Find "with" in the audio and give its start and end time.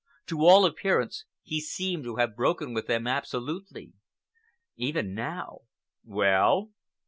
2.73-2.87